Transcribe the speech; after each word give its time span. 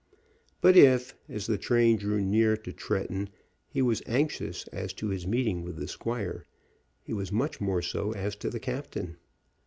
But 0.61 0.75
if, 0.75 1.13
as 1.29 1.45
the 1.45 1.59
train 1.59 1.95
drew 1.97 2.21
near 2.25 2.57
to 2.57 2.73
Tretton, 2.73 3.29
he 3.69 3.83
was 3.83 4.01
anxious 4.07 4.65
as 4.69 4.93
to 4.93 5.09
his 5.09 5.27
meeting 5.27 5.61
with 5.61 5.75
the 5.75 5.87
squire, 5.87 6.47
he 7.03 7.13
was 7.13 7.31
much 7.31 7.61
more 7.61 7.83
so 7.83 8.11
as 8.13 8.35
to 8.37 8.49
the 8.49 8.59
captain. 8.59 9.17